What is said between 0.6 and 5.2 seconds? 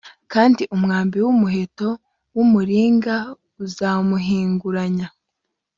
umwambi w’umuheto w’umuringa uzamuhinguranya